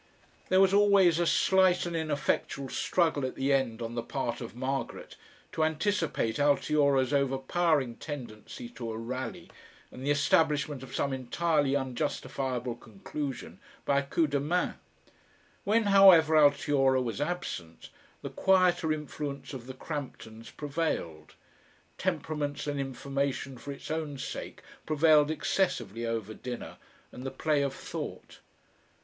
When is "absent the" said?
17.21-18.31